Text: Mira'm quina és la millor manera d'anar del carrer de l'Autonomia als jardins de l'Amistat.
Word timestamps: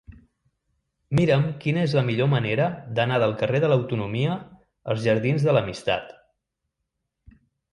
Mira'm 1.19 1.43
quina 1.65 1.83
és 1.89 1.93
la 1.97 2.03
millor 2.07 2.29
manera 2.31 2.65
d'anar 3.01 3.19
del 3.25 3.35
carrer 3.43 3.61
de 3.67 3.69
l'Autonomia 3.73 4.39
als 4.95 5.05
jardins 5.07 5.47
de 5.49 5.55
l'Amistat. 5.57 6.11